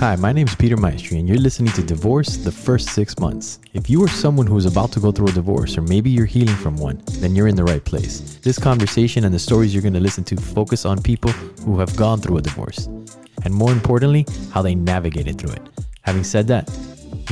[0.00, 3.58] Hi, my name is Peter Maestri, and you're listening to Divorce the First Six Months.
[3.72, 6.24] If you are someone who is about to go through a divorce, or maybe you're
[6.24, 8.36] healing from one, then you're in the right place.
[8.36, 11.32] This conversation and the stories you're going to listen to focus on people
[11.64, 12.86] who have gone through a divorce,
[13.42, 15.68] and more importantly, how they navigated through it.
[16.02, 16.70] Having said that,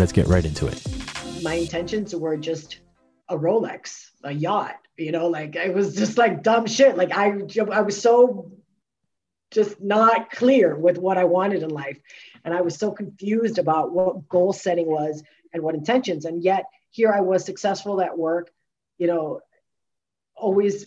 [0.01, 0.85] let's get right into it.
[1.45, 2.81] My intentions were just
[3.29, 6.97] a Rolex, a yacht, you know, like it was just like dumb shit.
[6.97, 7.33] Like I,
[7.73, 8.51] I was so
[9.51, 11.99] just not clear with what I wanted in life.
[12.45, 15.23] And I was so confused about what goal setting was
[15.53, 16.25] and what intentions.
[16.25, 18.51] And yet here I was successful at work,
[18.99, 19.41] you know,
[20.35, 20.87] always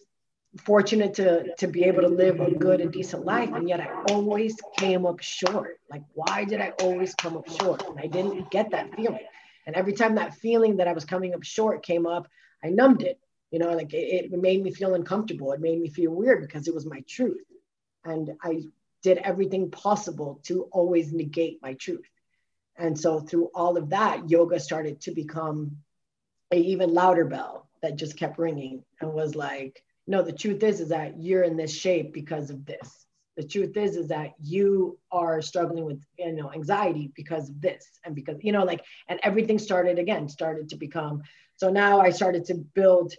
[0.66, 3.52] fortunate to to be able to live a good and decent life.
[3.54, 5.80] And yet i always came up short.
[5.90, 7.85] Like why did i always come up short?
[7.88, 9.27] And i didn't get that feeling.
[9.68, 12.27] And every time that feeling that i was coming up short came up
[12.63, 13.20] i numbed it.
[13.52, 15.52] You know like it, it made me feel uncomfortable.
[15.52, 17.46] It made me feel weird because it was my truth
[18.09, 18.63] and I
[19.02, 22.09] did everything possible to always negate my truth.
[22.77, 25.77] And so through all of that, yoga started to become
[26.52, 30.82] a even louder bell that just kept ringing and was like, no, the truth is
[30.82, 33.05] is that you're in this shape because of this.
[33.37, 37.87] The truth is is that you are struggling with you know anxiety because of this
[38.04, 41.21] and because you know like and everything started again started to become
[41.55, 43.13] so now I started to build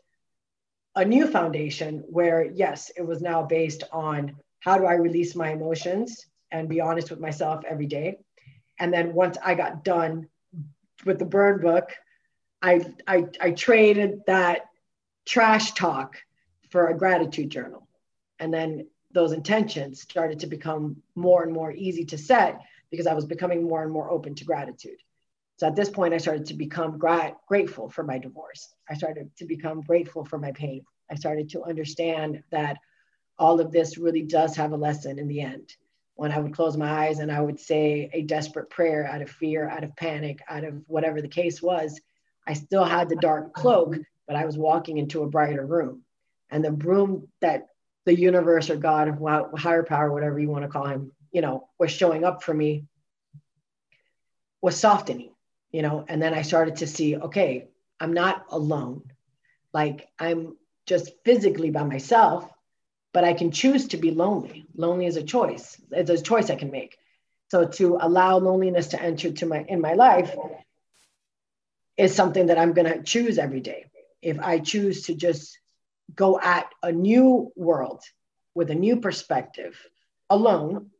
[0.94, 5.50] a new foundation where yes it was now based on how do I release my
[5.50, 8.18] emotions and be honest with myself every day.
[8.78, 10.28] And then once I got done
[11.04, 11.90] with the burn book,
[12.62, 14.66] I, I, I traded that
[15.26, 16.16] trash talk
[16.70, 17.88] for a gratitude journal.
[18.38, 23.14] And then those intentions started to become more and more easy to set because I
[23.14, 24.98] was becoming more and more open to gratitude.
[25.56, 28.74] So at this point, I started to become gra- grateful for my divorce.
[28.88, 30.84] I started to become grateful for my pain.
[31.10, 32.78] I started to understand that
[33.40, 35.74] all of this really does have a lesson in the end.
[36.14, 39.30] When I would close my eyes and I would say a desperate prayer out of
[39.30, 41.98] fear, out of panic, out of whatever the case was,
[42.46, 43.96] I still had the dark cloak,
[44.26, 46.02] but I was walking into a brighter room.
[46.50, 47.68] And the room that
[48.04, 49.18] the universe or God,
[49.56, 52.84] higher power, whatever you want to call him, you know, was showing up for me
[54.60, 55.32] was softening,
[55.72, 56.04] you know.
[56.06, 57.68] And then I started to see, okay,
[57.98, 59.04] I'm not alone.
[59.72, 62.50] Like I'm just physically by myself,
[63.12, 64.66] but I can choose to be lonely.
[64.76, 65.80] Lonely is a choice.
[65.90, 66.96] It's a choice I can make.
[67.50, 70.34] So to allow loneliness to enter to my in my life
[71.96, 73.86] is something that I'm going to choose every day.
[74.22, 75.58] If I choose to just
[76.14, 78.02] go at a new world
[78.54, 79.76] with a new perspective
[80.28, 80.90] alone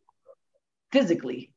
[0.92, 1.52] physically,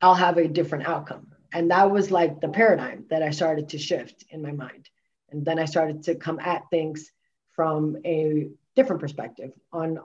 [0.00, 1.28] I'll have a different outcome.
[1.52, 4.88] And that was like the paradigm that I started to shift in my mind.
[5.30, 7.10] And then I started to come at things
[7.54, 9.98] from a different perspective on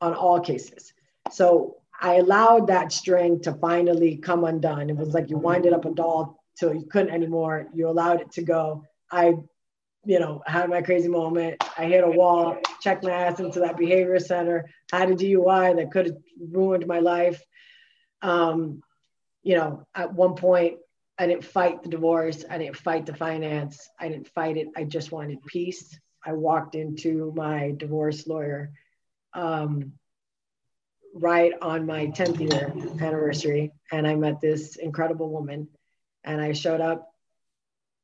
[0.00, 0.92] on all cases.
[1.30, 4.88] So I allowed that string to finally come undone.
[4.88, 7.66] It was like you winded up a doll till you couldn't anymore.
[7.74, 8.84] You allowed it to go.
[9.10, 9.34] I,
[10.04, 11.62] you know, had my crazy moment.
[11.76, 15.90] I hit a wall, checked my ass into that behavior center, had a DUI that
[15.90, 17.42] could have ruined my life.
[18.22, 18.82] Um,
[19.42, 20.78] you know, at one point,
[21.18, 22.44] I didn't fight the divorce.
[22.48, 23.88] I didn't fight the finance.
[23.98, 24.68] I didn't fight it.
[24.76, 25.98] I just wanted peace.
[26.24, 28.72] I walked into my divorce lawyer
[29.34, 29.92] um,
[31.14, 35.68] right on my 10th year anniversary, and I met this incredible woman.
[36.24, 37.12] And I showed up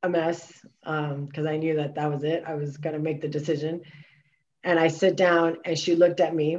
[0.03, 2.45] a mess because um, I knew that that was it.
[2.47, 3.83] I was going to make the decision.
[4.63, 6.59] And I sit down, and she looked at me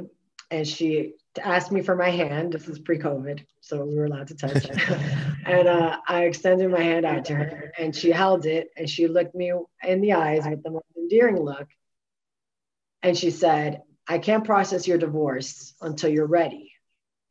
[0.50, 2.52] and she asked me for my hand.
[2.52, 4.66] This is pre COVID, so we were allowed to touch
[5.46, 9.06] and uh, I extended my hand out to her, and she held it, and she
[9.08, 9.52] looked me
[9.82, 11.68] in the eyes with the most endearing look.
[13.02, 16.72] And she said, I can't process your divorce until you're ready.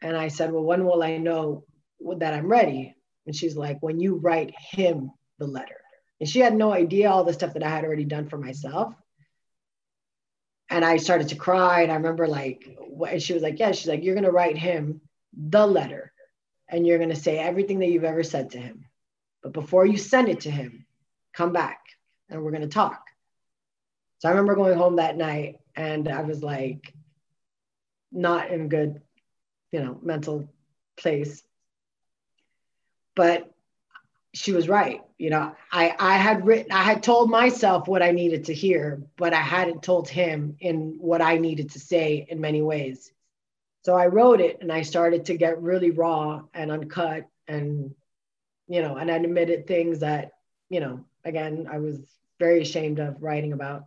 [0.01, 1.63] And I said, Well, when will I know
[2.17, 2.95] that I'm ready?
[3.25, 5.81] And she's like, When you write him the letter.
[6.19, 8.93] And she had no idea all the stuff that I had already done for myself.
[10.69, 11.81] And I started to cry.
[11.81, 12.77] And I remember, like,
[13.09, 15.01] and she was like, Yeah, she's like, You're going to write him
[15.37, 16.13] the letter
[16.67, 18.85] and you're going to say everything that you've ever said to him.
[19.43, 20.85] But before you send it to him,
[21.33, 21.79] come back
[22.29, 23.05] and we're going to talk.
[24.19, 26.93] So I remember going home that night and I was like,
[28.11, 29.01] not in a good,
[29.71, 30.47] you know, mental
[30.95, 31.43] place.
[33.15, 33.51] But
[34.35, 35.01] she was right.
[35.17, 39.01] You know, I, I had written, I had told myself what I needed to hear,
[39.17, 43.11] but I hadn't told him in what I needed to say in many ways.
[43.85, 47.95] So I wrote it and I started to get really raw and uncut and,
[48.67, 50.31] you know, and I admitted things that,
[50.69, 51.99] you know, again, I was
[52.39, 53.85] very ashamed of writing about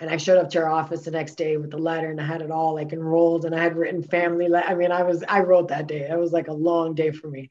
[0.00, 2.24] and I showed up to her office the next day with the letter and I
[2.26, 4.48] had it all like enrolled and I had written family.
[4.48, 6.08] Le- I mean, I was, I wrote that day.
[6.08, 7.50] It was like a long day for me.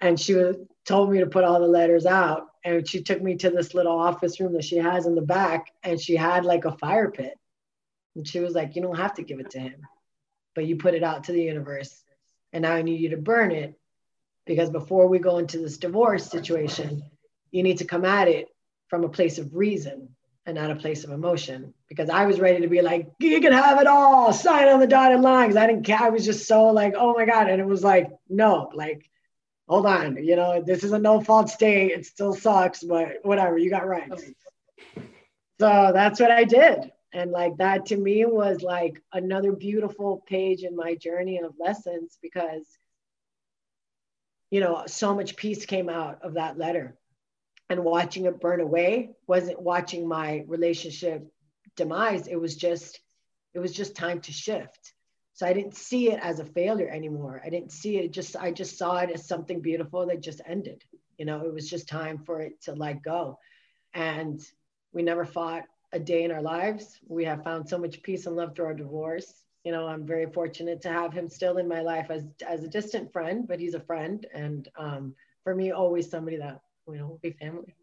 [0.00, 2.48] and she was, told me to put all the letters out.
[2.64, 5.72] And she took me to this little office room that she has in the back,
[5.82, 7.38] and she had like a fire pit.
[8.16, 9.86] And she was like, You don't have to give it to him,
[10.54, 12.02] but you put it out to the universe.
[12.52, 13.74] And now I need you to burn it
[14.46, 17.02] because before we go into this divorce situation,
[17.50, 18.48] you need to come at it
[18.88, 20.08] from a place of reason
[20.46, 21.74] and not a place of emotion.
[21.88, 24.86] Because I was ready to be like, you can have it all, sign on the
[24.86, 25.48] dotted line.
[25.48, 26.00] Because I didn't care.
[26.00, 27.48] I was just so like, oh my God.
[27.48, 29.08] And it was like, no, like,
[29.68, 31.92] hold on, you know, this is a no fault state.
[31.92, 34.24] It still sucks, but whatever, you got rights.
[35.60, 36.90] So that's what I did.
[37.12, 42.18] And like that to me was like another beautiful page in my journey of lessons
[42.20, 42.66] because,
[44.50, 46.98] you know, so much peace came out of that letter
[47.70, 51.26] and watching it burn away wasn't watching my relationship
[51.76, 53.00] demise it was just
[53.54, 54.92] it was just time to shift
[55.34, 57.42] so i didn't see it as a failure anymore.
[57.44, 60.84] I didn't see it just i just saw it as something beautiful that just ended.
[61.18, 63.38] You know it was just time for it to let go.
[63.92, 64.40] And
[64.92, 66.98] we never fought a day in our lives.
[67.06, 69.44] We have found so much peace and love through our divorce.
[69.64, 72.68] You know i'm very fortunate to have him still in my life as as a
[72.68, 74.26] distant friend but he's a friend.
[74.34, 77.74] And um, for me always somebody that you know, will be family.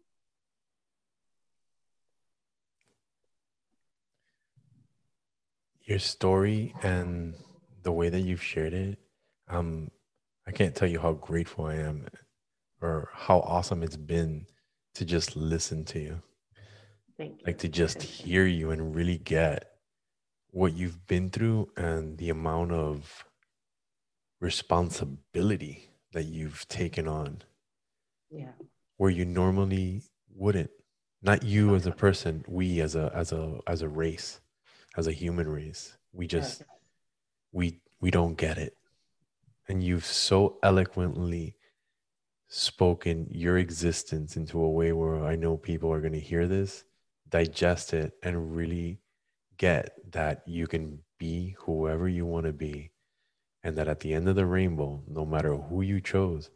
[5.84, 7.34] Your story and
[7.82, 8.98] the way that you've shared it,
[9.48, 9.90] um,
[10.46, 12.06] I can't tell you how grateful I am
[12.80, 14.46] or how awesome it's been
[14.94, 16.22] to just listen to you.
[17.16, 17.46] Thank you.
[17.46, 19.70] Like to just hear you and really get
[20.50, 23.24] what you've been through and the amount of
[24.40, 27.42] responsibility that you've taken on.
[28.30, 28.52] Yeah
[29.02, 30.00] where you normally
[30.32, 30.70] wouldn't
[31.22, 34.40] not you as a person we as a as a as a race
[34.96, 36.62] as a human race we just
[37.52, 38.76] we we don't get it
[39.68, 41.54] and you've so eloquently
[42.48, 46.84] spoken your existence into a way where i know people are going to hear this
[47.28, 49.00] digest it and really
[49.56, 52.90] get that you can be whoever you want to be
[53.64, 56.50] and that at the end of the rainbow no matter who you chose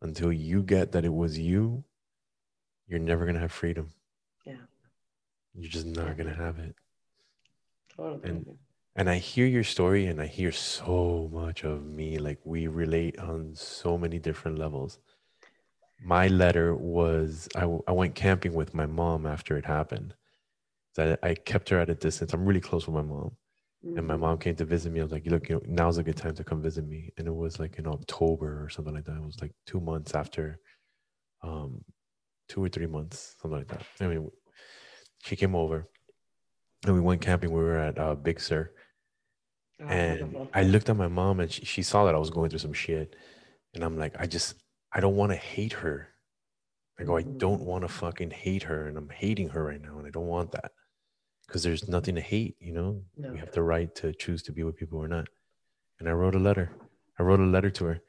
[0.00, 1.84] until you get that it was you,
[2.86, 3.90] you're never going to have freedom.
[4.44, 4.54] Yeah.
[5.54, 6.76] You're just not going to have it.
[7.98, 8.30] Totally.
[8.30, 8.46] And,
[8.94, 12.18] and I hear your story and I hear so much of me.
[12.18, 14.98] Like we relate on so many different levels.
[16.00, 20.14] My letter was I, I went camping with my mom after it happened.
[20.94, 22.32] So I, I kept her at a distance.
[22.32, 23.32] I'm really close with my mom.
[23.84, 23.98] Mm-hmm.
[23.98, 24.22] And my mm-hmm.
[24.22, 25.00] mom came to visit me.
[25.00, 27.10] I was like, look, you know, now's a good time to come visit me.
[27.18, 29.16] And it was like in October or something like that.
[29.16, 30.60] It was like two months after,
[31.42, 31.84] um,
[32.48, 33.82] two or three months, something like that.
[34.00, 34.30] I mean,
[35.22, 35.88] she came over
[36.84, 37.50] and we went camping.
[37.50, 38.70] We were at uh, Big Sur.
[39.80, 42.50] Oh, and I looked at my mom and she, she saw that I was going
[42.50, 43.14] through some shit.
[43.74, 44.54] And I'm like, I just,
[44.92, 46.08] I don't want to hate her.
[46.98, 47.64] I go, I don't mm-hmm.
[47.64, 48.88] want to fucking hate her.
[48.88, 49.98] And I'm hating her right now.
[49.98, 50.72] And I don't want that
[51.46, 53.02] because there's nothing to hate, you know.
[53.16, 53.32] No.
[53.32, 55.28] We have the right to choose to be with people or not.
[55.98, 56.70] And I wrote a letter.
[57.18, 58.00] I wrote a letter to her,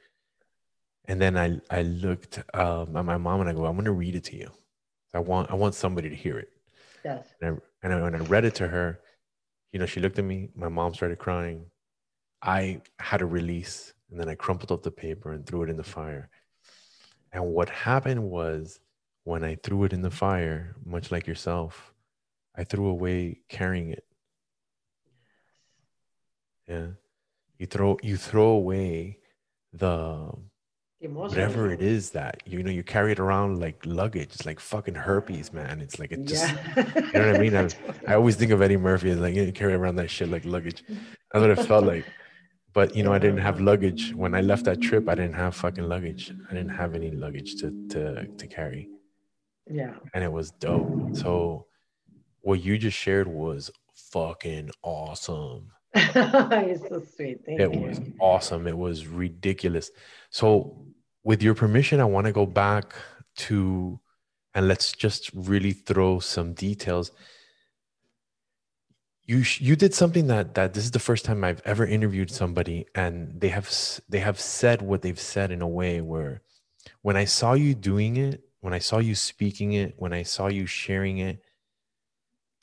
[1.05, 4.15] and then I I looked um, at my mom and I go, I'm gonna read
[4.15, 4.51] it to you.
[5.13, 6.49] I want I want somebody to hear it.
[7.03, 7.27] Yes.
[7.41, 8.99] And I, and when I read it to her,
[9.71, 10.49] you know, she looked at me.
[10.55, 11.65] My mom started crying.
[12.41, 15.77] I had a release, and then I crumpled up the paper and threw it in
[15.77, 16.29] the fire.
[17.31, 18.79] And what happened was
[19.23, 21.93] when I threw it in the fire, much like yourself,
[22.55, 24.05] I threw away carrying it.
[26.67, 26.87] Yeah.
[27.57, 29.19] You throw you throw away
[29.73, 30.31] the
[31.01, 34.95] whatever it is that you know you carry it around like luggage it's like fucking
[34.95, 35.55] herpes ah.
[35.55, 36.85] man it's like it just yeah.
[36.95, 37.69] you know what i mean I,
[38.05, 40.43] I always think of eddie murphy as like you, know, carry around that shit like
[40.43, 42.05] luggage that's what it felt like
[42.73, 45.55] but you know i didn't have luggage when i left that trip i didn't have
[45.55, 48.89] fucking luggage i didn't have any luggage to to to carry
[49.67, 51.65] yeah and it was dope so
[52.41, 53.71] what you just shared was
[54.11, 55.71] fucking awesome.
[55.95, 57.41] You're so sweet.
[57.45, 57.81] Thank it you.
[57.81, 58.67] was awesome.
[58.67, 59.91] It was ridiculous.
[60.29, 60.85] So,
[61.29, 62.95] with your permission, I want to go back
[63.45, 63.99] to
[64.55, 67.11] and let's just really throw some details.
[69.25, 72.87] You you did something that that this is the first time I've ever interviewed somebody
[72.95, 73.69] and they have
[74.09, 76.41] they have said what they've said in a way where
[77.03, 80.47] when I saw you doing it, when I saw you speaking it, when I saw
[80.47, 81.43] you sharing it,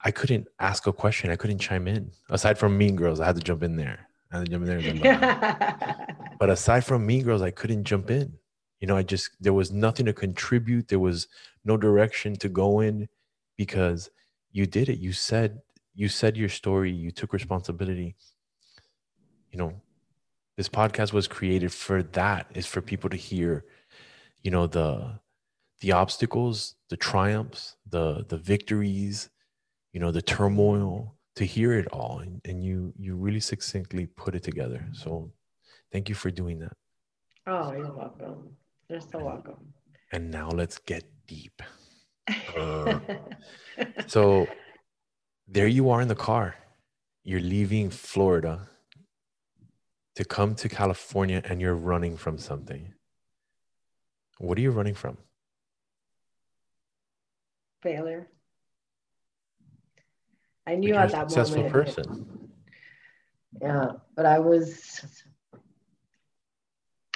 [0.05, 1.31] I couldn't ask a question.
[1.31, 2.11] I couldn't chime in.
[2.31, 4.09] Aside from Mean Girls, I had to jump in there.
[4.33, 6.07] I had to jump in there.
[6.41, 8.37] but aside from Mean Girls, I couldn't jump in.
[8.81, 10.89] You know, I just there was nothing to contribute.
[10.89, 11.29] There was
[11.65, 13.09] no direction to go in
[13.57, 14.11] because
[14.53, 14.99] you did it.
[14.99, 15.61] You said
[15.95, 16.93] you said your story.
[16.93, 18.17] You took responsibility.
[19.51, 19.81] You know,
[20.57, 22.49] this podcast was created for that.
[22.55, 23.65] Is for people to hear
[24.47, 25.19] you know the
[25.81, 29.29] the obstacles the triumphs the the victories
[29.93, 34.37] you know the turmoil to hear it all and, and you you really succinctly put
[34.37, 35.33] it together so
[35.91, 36.77] thank you for doing that
[37.49, 38.57] oh you're welcome
[38.89, 39.57] you're so welcome
[40.13, 41.63] and now let's get deep
[42.57, 42.99] uh,
[44.07, 44.47] so
[45.49, 46.55] there you are in the car
[47.25, 48.69] you're leaving florida
[50.15, 52.95] to come to california and you're running from something
[54.39, 55.17] what are you running from
[57.83, 58.29] failure
[60.67, 61.73] I knew at that successful moment.
[61.73, 62.51] person.
[63.63, 65.01] Yeah, but I was.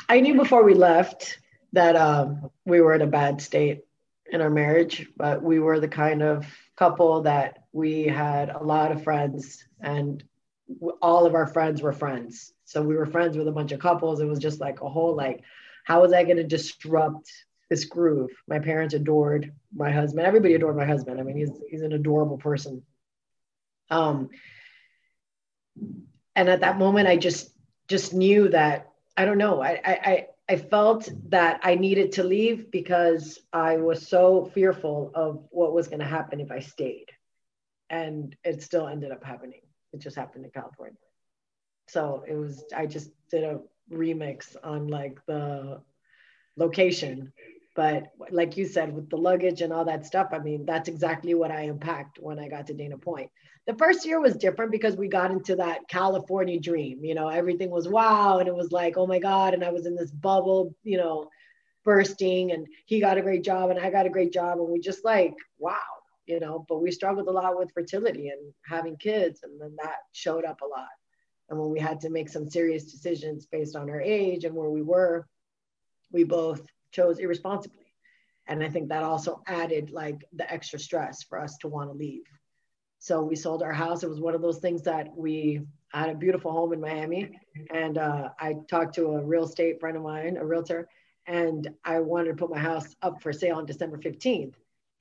[0.09, 1.39] I knew before we left
[1.73, 3.85] that um, we were in a bad state
[4.31, 6.47] in our marriage, but we were the kind of
[6.77, 10.23] couple that we had a lot of friends, and
[11.03, 12.53] all of our friends were friends.
[12.65, 14.21] So we were friends with a bunch of couples.
[14.21, 15.43] It was just like a whole like,
[15.85, 17.31] how was I going to disrupt
[17.69, 18.31] this groove?
[18.47, 20.27] My parents adored my husband.
[20.27, 21.19] Everybody adored my husband.
[21.19, 22.83] I mean, he's he's an adorable person.
[23.91, 24.31] Um,
[26.37, 27.51] and at that moment, I just
[27.89, 29.63] just knew that I don't know.
[29.63, 35.47] I I I felt that I needed to leave because I was so fearful of
[35.51, 37.07] what was going to happen if I stayed,
[37.89, 39.61] and it still ended up happening.
[39.93, 40.99] It just happened in California.
[41.89, 42.65] So it was.
[42.75, 43.61] I just did a
[43.93, 45.81] remix on like the
[46.57, 47.33] location
[47.75, 51.35] but like you said with the luggage and all that stuff i mean that's exactly
[51.35, 53.31] what i unpacked when i got to dana point
[53.71, 57.71] the first year was different because we got into that california dream you know everything
[57.71, 60.75] was wow and it was like oh my god and i was in this bubble
[60.83, 61.29] you know
[61.85, 64.81] bursting and he got a great job and i got a great job and we
[64.81, 65.77] just like wow
[66.27, 69.97] you know but we struggled a lot with fertility and having kids and then that
[70.13, 70.89] showed up a lot
[71.49, 74.71] and when we had to make some serious decisions based on our age and where
[74.71, 75.27] we were
[76.13, 76.63] we both
[76.93, 77.95] chose irresponsibly.
[78.47, 81.97] And I think that also added like the extra stress for us to want to
[81.97, 82.25] leave.
[83.01, 84.03] So we sold our house.
[84.03, 87.31] It was one of those things that we had a beautiful home in Miami.
[87.73, 90.87] And uh, I talked to a real estate friend of mine, a realtor,
[91.27, 94.53] and I wanted to put my house up for sale on December 15th.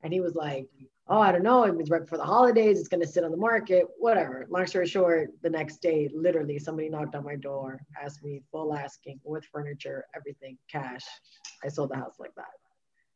[0.02, 0.68] And he was like,
[1.10, 3.32] oh, I don't know, it was right before the holidays, it's going to sit on
[3.32, 4.46] the market, whatever.
[4.50, 8.74] Long story short, the next day, literally, somebody knocked on my door, asked me full
[8.74, 11.04] asking with furniture, everything, cash.
[11.66, 12.54] I sold the house like that.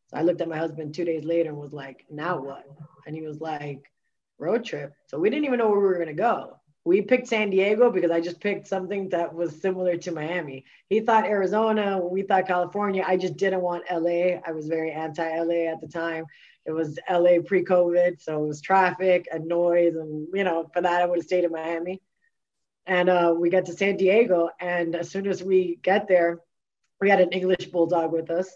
[0.07, 2.65] So I looked at my husband two days later and was like, now what?
[3.07, 3.92] And he was like,
[4.37, 4.93] road trip.
[5.07, 6.57] So we didn't even know where we were going to go.
[6.85, 10.65] We picked San Diego because I just picked something that was similar to Miami.
[10.89, 13.05] He thought Arizona, we thought California.
[13.07, 14.39] I just didn't want LA.
[14.45, 16.25] I was very anti LA at the time
[16.65, 21.01] it was LA pre-COVID, so it was traffic and noise, and you know, for that
[21.01, 22.01] I would have stayed in Miami.
[22.85, 26.39] And uh, we got to San Diego, and as soon as we get there,
[27.01, 28.49] we had an English bulldog with us,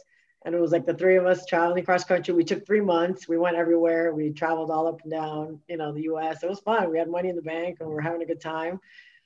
[0.46, 2.34] and it was like the three of us traveling cross country.
[2.34, 3.28] We took three months.
[3.28, 4.14] We went everywhere.
[4.14, 6.44] We traveled all up and down, you know, the U.S.
[6.44, 6.92] It was fun.
[6.92, 8.80] We had money in the bank, and we were having a good time,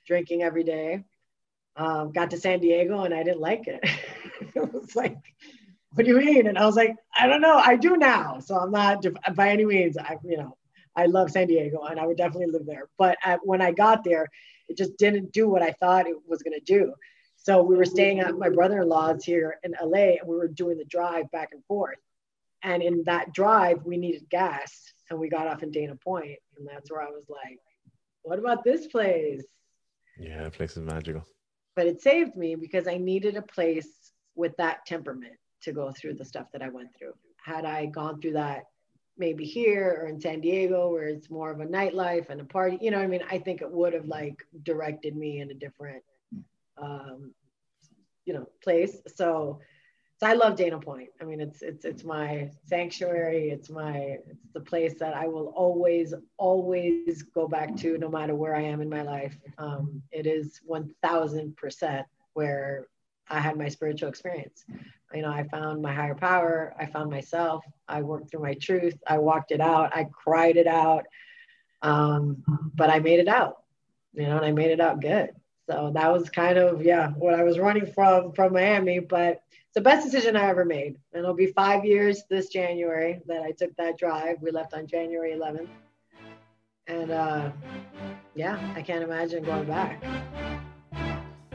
[0.07, 1.03] drinking every day.
[1.75, 3.79] Um, got to San Diego, and I didn't like it.
[4.55, 5.17] it was like
[5.93, 6.47] what do you mean?
[6.47, 7.57] And I was like, I don't know.
[7.57, 8.39] I do now.
[8.39, 10.57] So I'm not by any means, I, you know,
[10.95, 12.89] I love San Diego and I would definitely live there.
[12.97, 14.27] But when I got there,
[14.67, 16.93] it just didn't do what I thought it was going to do.
[17.43, 20.85] So we were staying at my brother-in-law's here in LA and we were doing the
[20.85, 21.97] drive back and forth.
[22.63, 26.37] And in that drive, we needed gas and we got off in Dana Point.
[26.57, 27.59] And that's where I was like,
[28.21, 29.43] what about this place?
[30.19, 31.25] Yeah, that place is magical.
[31.75, 35.33] But it saved me because I needed a place with that temperament
[35.63, 37.13] to go through the stuff that I went through.
[37.43, 38.65] Had I gone through that
[39.17, 42.77] maybe here or in San Diego where it's more of a nightlife and a party,
[42.81, 43.23] you know I mean?
[43.31, 46.03] I think it would have like directed me in a different,
[46.81, 47.33] um,
[48.25, 48.97] you know, place.
[49.15, 49.59] So,
[50.19, 51.09] so I love Dana Point.
[51.19, 53.49] I mean, it's, it's, it's my sanctuary.
[53.49, 58.35] It's my, it's the place that I will always, always go back to no matter
[58.35, 59.35] where I am in my life.
[59.57, 62.87] Um, it is 1000% where
[63.29, 64.65] I had my spiritual experience
[65.13, 66.73] you know, I found my higher power.
[66.79, 67.63] I found myself.
[67.87, 68.95] I worked through my truth.
[69.07, 69.95] I walked it out.
[69.95, 71.05] I cried it out.
[71.81, 72.43] Um,
[72.75, 73.63] but I made it out,
[74.13, 75.31] you know, and I made it out good.
[75.71, 79.73] So that was kind of, yeah, what I was running from, from Miami, but it's
[79.73, 80.97] the best decision I ever made.
[81.13, 84.41] And it'll be five years this January that I took that drive.
[84.41, 85.69] We left on January 11th.
[86.87, 87.51] And uh,
[88.35, 90.03] yeah, I can't imagine going back.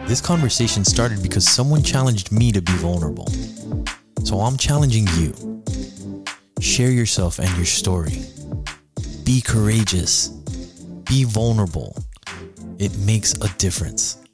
[0.06, 3.28] This conversation started because someone challenged me to be vulnerable.
[4.24, 5.62] So I'm challenging you.
[6.60, 8.22] Share yourself and your story.
[9.24, 10.28] Be courageous.
[11.04, 11.94] Be vulnerable.
[12.78, 14.25] It makes a difference.